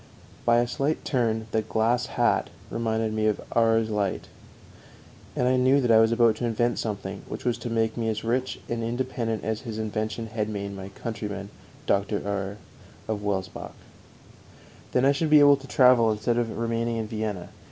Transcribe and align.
By 0.47 0.57
a 0.57 0.67
slight 0.67 1.05
turn 1.05 1.45
the 1.51 1.61
glass 1.61 2.07
hat 2.17 2.49
reminded 2.71 3.13
me 3.13 3.27
of 3.27 3.39
Auer's 3.55 3.91
light, 3.91 4.29
and 5.35 5.47
I 5.47 5.57
knew 5.57 5.79
that 5.79 5.91
I 5.91 5.99
was 5.99 6.11
about 6.11 6.35
to 6.37 6.45
invent 6.45 6.79
something 6.79 7.21
which 7.27 7.45
was 7.45 7.55
to 7.59 7.69
make 7.69 7.95
me 7.97 8.09
as 8.09 8.23
rich 8.23 8.59
and 8.67 8.83
independent 8.83 9.43
as 9.43 9.61
his 9.61 9.77
invention 9.77 10.25
had 10.33 10.49
made 10.49 10.75
my 10.75 10.89
countryman, 10.89 11.51
Dr. 11.85 12.19
Auer, 12.27 12.57
of 13.07 13.21
Welsbach; 13.21 13.73
then 14.91 15.05
I 15.05 15.11
should 15.11 15.29
be 15.29 15.39
able 15.39 15.57
to 15.57 15.67
travel 15.67 16.11
instead 16.11 16.39
of 16.39 16.57
remaining 16.57 16.97
in 16.97 17.05
Vienna. 17.05 17.49